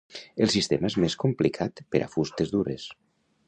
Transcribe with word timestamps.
El 0.45 0.49
sistema 0.53 0.89
és 0.93 0.95
més 1.03 1.17
complicat 1.25 1.85
per 1.97 2.05
a 2.07 2.11
fustes 2.17 2.57
dures. 2.59 2.91